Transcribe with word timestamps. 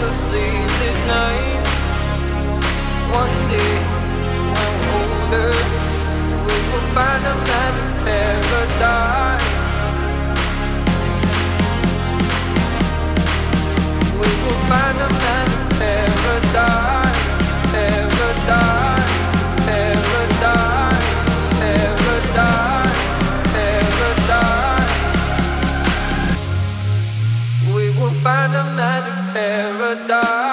this 0.00 1.06
night. 1.06 1.66
One 3.12 3.36
day, 3.50 3.74
when 4.54 4.74
older, 4.98 5.50
we 6.46 6.54
will 6.70 6.86
find. 6.94 7.33
Paradise. 29.94 30.43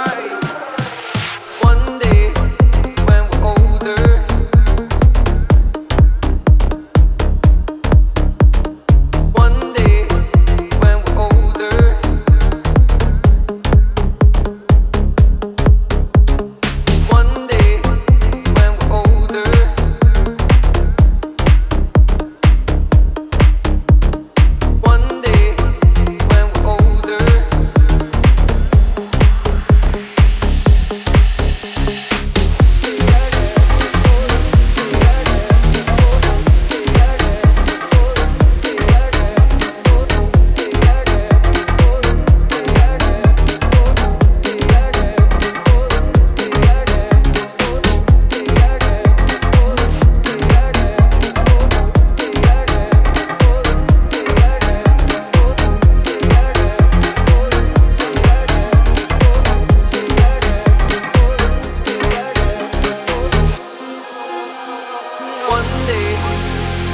One 65.51 65.67
day 65.85 66.15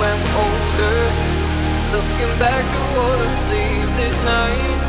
when 0.02 0.18
we're 0.18 0.38
older, 0.42 0.98
looking 1.94 2.34
back 2.42 2.64
to 2.74 2.80
all 2.98 3.18
the 3.22 3.30
sleepless 3.46 4.18
nights. 4.26 4.88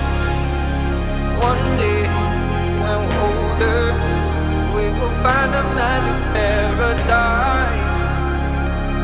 One 1.51 1.65
day 1.77 2.03
when 2.83 2.99
we're 3.05 3.21
older, 3.29 3.81
we 4.75 4.85
will 4.99 5.17
find 5.21 5.53
a 5.53 5.65
magic 5.77 6.19
paradise. 6.33 7.97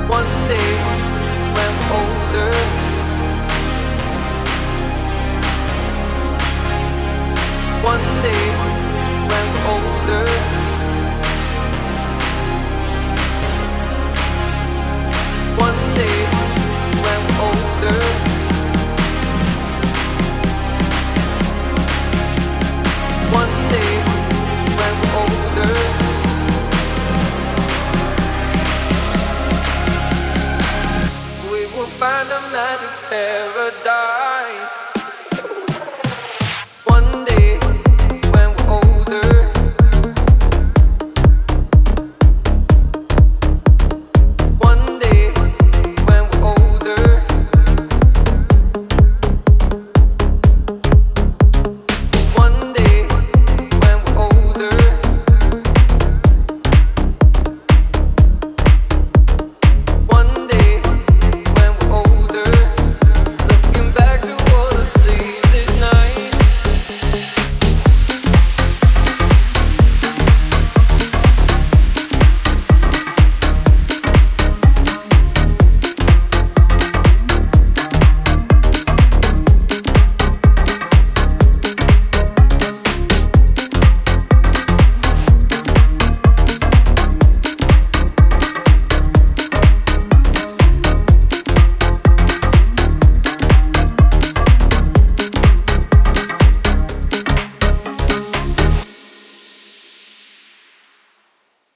One 0.08 0.32
day 0.48 0.72
when 1.56 1.72
we're 1.84 2.00
older. 2.00 2.52
One 7.92 8.06
day 8.22 8.63
We 32.74 32.80
will 32.80 32.88
find 32.88 33.12
a 33.12 33.14
magic 33.14 33.50
paradise. 33.54 33.73